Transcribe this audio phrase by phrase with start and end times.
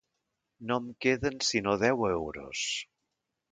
[0.71, 2.65] No em queden sinó deu euros.